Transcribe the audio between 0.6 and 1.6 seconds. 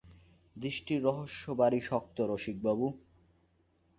দৃষ্টির রহস্য